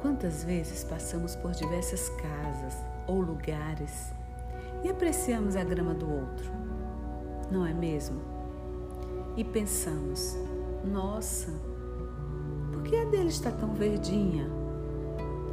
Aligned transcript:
Quantas 0.00 0.44
vezes 0.44 0.84
passamos 0.84 1.34
por 1.34 1.50
diversas 1.52 2.08
casas 2.10 2.74
ou 3.06 3.20
lugares 3.20 4.12
e 4.84 4.88
apreciamos 4.88 5.56
a 5.56 5.64
grama 5.64 5.92
do 5.92 6.08
outro, 6.08 6.52
não 7.50 7.66
é 7.66 7.74
mesmo? 7.74 8.20
E 9.36 9.42
pensamos, 9.42 10.36
nossa, 10.84 11.50
por 12.72 12.82
que 12.82 12.96
a 12.96 13.04
dele 13.06 13.28
está 13.28 13.50
tão 13.50 13.74
verdinha, 13.74 14.48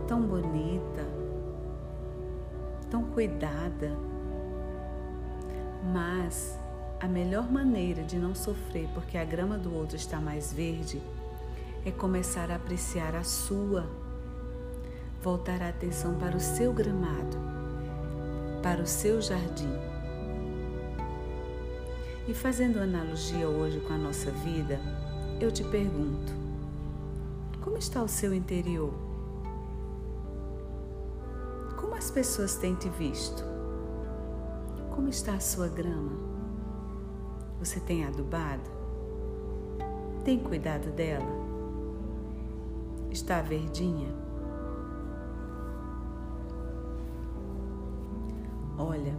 tão 0.08 0.22
bonita, 0.22 1.06
tão 2.92 3.04
cuidada? 3.04 3.98
Mas 5.92 6.56
a 7.00 7.08
melhor 7.08 7.52
maneira 7.52 8.04
de 8.04 8.18
não 8.18 8.36
sofrer 8.36 8.88
porque 8.94 9.18
a 9.18 9.26
grama 9.26 9.58
do 9.58 9.74
outro 9.74 9.96
está 9.96 10.20
mais 10.20 10.54
verde 10.54 11.02
é 11.84 11.92
começar 11.92 12.50
a 12.50 12.56
apreciar 12.56 13.16
a 13.16 13.24
sua, 13.24 13.88
voltar 15.26 15.60
a 15.64 15.70
atenção 15.70 16.14
para 16.20 16.38
o 16.38 16.40
seu 16.40 16.72
gramado, 16.72 17.36
para 18.62 18.80
o 18.80 18.86
seu 18.86 19.20
jardim. 19.20 19.74
E 22.28 22.34
fazendo 22.36 22.78
analogia 22.78 23.50
hoje 23.50 23.80
com 23.80 23.94
a 23.94 23.98
nossa 23.98 24.30
vida, 24.30 24.80
eu 25.42 25.52
te 25.52 25.64
pergunto: 25.64 26.32
como 27.64 27.76
está 27.76 28.04
o 28.04 28.08
seu 28.08 28.36
interior? 28.36 28.94
Como 31.76 31.96
as 31.96 32.12
pessoas 32.12 32.56
têm 32.58 32.76
te 32.76 32.90
visto? 32.90 33.44
Como 34.92 35.10
está 35.10 35.34
a 35.34 35.40
sua 35.40 35.68
grama? 35.68 36.12
Você 37.58 37.80
tem 37.80 38.06
adubado? 38.06 38.70
Tem 40.24 40.38
cuidado 40.38 40.92
dela? 40.92 41.34
Está 43.10 43.42
verdinha? 43.42 44.26
Olha, 48.78 49.14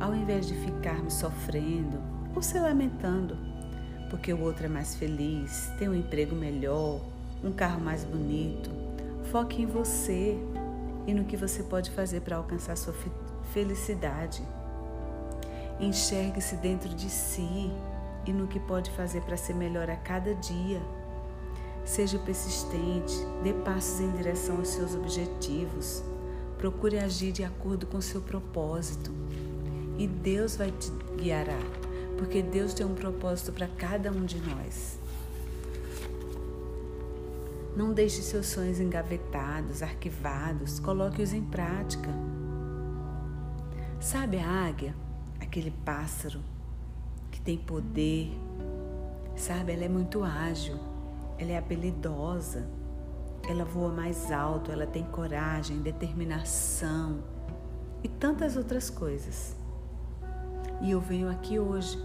ao 0.00 0.14
invés 0.14 0.46
de 0.46 0.54
ficarmos 0.54 1.14
sofrendo 1.14 1.98
ou 2.34 2.42
se 2.42 2.58
lamentando 2.58 3.36
porque 4.10 4.32
o 4.32 4.40
outro 4.40 4.66
é 4.66 4.68
mais 4.68 4.94
feliz, 4.94 5.70
tem 5.78 5.88
um 5.88 5.94
emprego 5.94 6.34
melhor, 6.34 7.00
um 7.42 7.52
carro 7.52 7.80
mais 7.80 8.04
bonito, 8.04 8.70
foque 9.30 9.62
em 9.62 9.66
você 9.66 10.38
e 11.06 11.14
no 11.14 11.24
que 11.24 11.36
você 11.36 11.62
pode 11.62 11.90
fazer 11.90 12.20
para 12.20 12.36
alcançar 12.36 12.76
sua 12.76 12.94
felicidade. 13.52 14.42
Enxergue-se 15.78 16.56
dentro 16.56 16.88
de 16.88 17.10
si 17.10 17.70
e 18.24 18.32
no 18.32 18.46
que 18.46 18.58
pode 18.58 18.90
fazer 18.92 19.20
para 19.22 19.36
ser 19.36 19.54
melhor 19.54 19.90
a 19.90 19.96
cada 19.96 20.34
dia. 20.34 20.80
Seja 21.84 22.18
persistente, 22.18 23.14
dê 23.42 23.52
passos 23.52 24.00
em 24.00 24.10
direção 24.12 24.56
aos 24.56 24.68
seus 24.68 24.94
objetivos. 24.94 26.02
Procure 26.58 26.98
agir 26.98 27.32
de 27.32 27.44
acordo 27.44 27.86
com 27.86 28.00
seu 28.00 28.20
propósito. 28.20 29.12
E 29.98 30.06
Deus 30.06 30.56
vai 30.56 30.70
te 30.70 30.90
guiará, 31.16 31.58
porque 32.18 32.42
Deus 32.42 32.74
tem 32.74 32.84
um 32.84 32.94
propósito 32.94 33.52
para 33.52 33.66
cada 33.66 34.10
um 34.10 34.24
de 34.24 34.38
nós. 34.40 34.98
Não 37.76 37.92
deixe 37.92 38.22
seus 38.22 38.46
sonhos 38.46 38.80
engavetados, 38.80 39.82
arquivados, 39.82 40.80
coloque-os 40.80 41.32
em 41.32 41.42
prática. 41.42 42.10
Sabe 44.00 44.38
a 44.38 44.48
águia? 44.48 44.94
aquele 45.56 45.70
pássaro 45.70 46.40
que 47.30 47.40
tem 47.40 47.56
poder, 47.56 48.30
sabe? 49.36 49.72
Ela 49.72 49.84
é 49.84 49.88
muito 49.88 50.22
ágil, 50.22 50.78
ela 51.38 51.52
é 51.52 51.56
habilidosa, 51.56 52.68
ela 53.48 53.64
voa 53.64 53.92
mais 53.92 54.30
alto, 54.32 54.72
ela 54.72 54.86
tem 54.86 55.04
coragem, 55.04 55.78
determinação 55.78 57.22
e 58.02 58.08
tantas 58.08 58.56
outras 58.56 58.90
coisas. 58.90 59.56
E 60.80 60.90
eu 60.90 61.00
venho 61.00 61.30
aqui 61.30 61.58
hoje, 61.58 61.98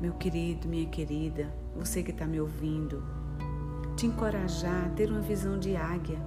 meu 0.00 0.12
querido, 0.14 0.68
minha 0.68 0.86
querida, 0.86 1.52
você 1.74 2.02
que 2.02 2.10
está 2.10 2.26
me 2.26 2.40
ouvindo, 2.40 3.02
te 3.96 4.06
encorajar 4.06 4.86
a 4.86 4.88
ter 4.90 5.10
uma 5.10 5.20
visão 5.20 5.58
de 5.58 5.76
águia, 5.76 6.18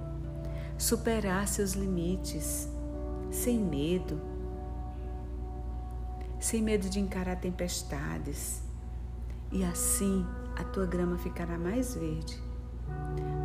superar 0.76 1.46
seus 1.46 1.74
limites, 1.74 2.68
sem 3.30 3.58
medo, 3.60 4.20
sem 6.40 6.62
medo 6.62 6.88
de 6.88 6.98
encarar 6.98 7.36
tempestades. 7.36 8.62
E 9.52 9.62
assim 9.64 10.26
a 10.56 10.64
tua 10.64 10.86
grama 10.86 11.18
ficará 11.18 11.58
mais 11.58 11.94
verde. 11.94 12.49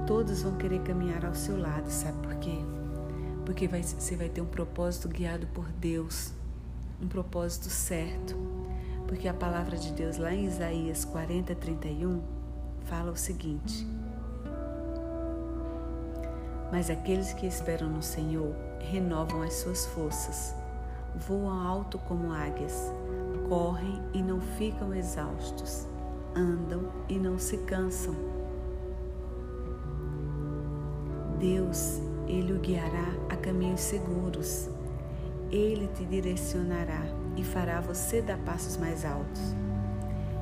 Todos 0.07 0.43
vão 0.43 0.55
querer 0.55 0.81
caminhar 0.81 1.25
ao 1.25 1.33
seu 1.33 1.59
lado, 1.59 1.89
sabe 1.89 2.17
por 2.19 2.35
quê? 2.35 2.57
Porque 3.45 3.67
vai, 3.67 3.81
você 3.83 4.15
vai 4.15 4.29
ter 4.29 4.41
um 4.41 4.45
propósito 4.45 5.07
guiado 5.07 5.47
por 5.47 5.67
Deus, 5.73 6.31
um 7.01 7.07
propósito 7.07 7.69
certo. 7.69 8.35
Porque 9.07 9.27
a 9.27 9.33
palavra 9.33 9.77
de 9.77 9.91
Deus 9.93 10.17
lá 10.17 10.33
em 10.33 10.45
Isaías 10.45 11.05
40, 11.05 11.53
31 11.55 12.21
fala 12.85 13.11
o 13.11 13.15
seguinte: 13.15 13.87
Mas 16.71 16.89
aqueles 16.89 17.33
que 17.33 17.45
esperam 17.45 17.89
no 17.89 18.01
Senhor 18.01 18.55
renovam 18.79 19.43
as 19.43 19.53
suas 19.53 19.85
forças 19.87 20.55
voam 21.15 21.49
alto 21.49 21.97
como 21.97 22.31
águias, 22.33 22.91
correm 23.47 24.01
e 24.13 24.21
não 24.21 24.39
ficam 24.39 24.93
exaustos, 24.93 25.87
andam 26.35 26.91
e 27.07 27.17
não 27.17 27.39
se 27.39 27.57
cansam. 27.59 28.15
Deus, 31.39 32.01
Ele 32.27 32.53
o 32.53 32.59
guiará 32.59 33.13
a 33.29 33.35
caminhos 33.35 33.81
seguros. 33.81 34.69
Ele 35.51 35.87
te 35.95 36.03
direcionará 36.05 37.03
e 37.37 37.43
fará 37.43 37.79
você 37.79 38.21
dar 38.21 38.37
passos 38.39 38.77
mais 38.77 39.05
altos. 39.05 39.41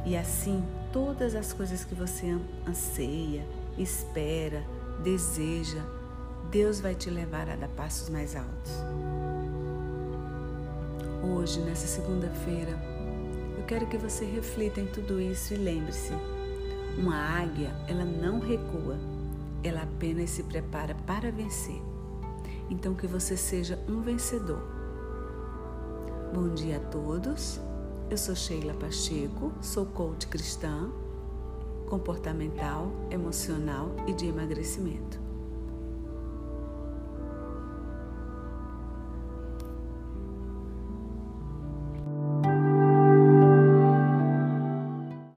E 0.05 0.15
assim, 0.15 0.63
todas 0.91 1.35
as 1.35 1.53
coisas 1.53 1.83
que 1.83 1.95
você 1.95 2.37
anseia, 2.67 3.45
espera, 3.77 4.63
deseja, 5.03 5.81
Deus 6.51 6.79
vai 6.79 6.93
te 6.93 7.09
levar 7.09 7.49
a 7.49 7.55
dar 7.55 7.69
passos 7.69 8.09
mais 8.09 8.35
altos. 8.35 8.71
Hoje, 11.23 11.59
nessa 11.61 11.87
segunda-feira, 11.87 12.77
eu 13.57 13.63
quero 13.65 13.87
que 13.87 13.97
você 13.97 14.25
reflita 14.25 14.81
em 14.81 14.87
tudo 14.87 15.21
isso 15.21 15.53
e 15.53 15.57
lembre-se: 15.57 16.11
uma 16.97 17.15
águia, 17.15 17.73
ela 17.87 18.03
não 18.03 18.39
recua, 18.39 18.97
ela 19.63 19.83
apenas 19.83 20.29
se 20.29 20.43
prepara 20.43 20.93
para 21.07 21.31
vencer. 21.31 21.81
Então, 22.69 22.93
que 22.93 23.07
você 23.07 23.37
seja 23.37 23.79
um 23.87 24.01
vencedor. 24.01 24.61
Bom 26.33 26.49
dia 26.53 26.77
a 26.77 26.79
todos. 26.79 27.59
Eu 28.09 28.17
sou 28.17 28.35
Sheila 28.35 28.73
Pacheco, 28.73 29.51
sou 29.61 29.85
coach 29.85 30.27
cristã, 30.27 30.91
comportamental, 31.87 32.91
emocional 33.09 33.95
e 34.07 34.13
de 34.13 34.27
emagrecimento. 34.27 35.19